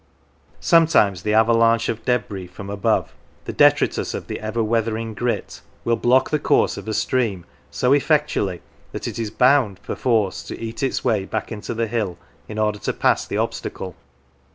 Sometimes 0.59 1.21
the 1.21 1.35
avalanche 1.35 1.87
of 1.87 2.03
debris 2.05 2.47
from 2.47 2.71
above, 2.71 3.13
the 3.45 3.53
detritus 3.53 4.15
of 4.15 4.25
the 4.25 4.39
ever 4.39 4.63
weathering 4.63 5.13
grit, 5.13 5.61
will 5.85 5.95
block 5.95 6.31
the 6.31 6.39
course 6.39 6.75
of 6.75 6.87
a 6.87 6.93
stream 6.95 7.45
so 7.69 7.93
effectually 7.93 8.61
that 8.93 9.07
it 9.07 9.19
is 9.19 9.29
bound 9.29 9.79
perforce 9.83 10.41
to 10.45 10.59
eat 10.59 10.81
its 10.81 11.03
way 11.03 11.25
back 11.25 11.51
into 11.51 11.75
the 11.75 11.85
hill 11.85 12.17
in 12.47 12.57
order 12.57 12.79
to 12.79 12.93
pass 12.93 13.27
the 13.27 13.37
obstacle. 13.37 13.95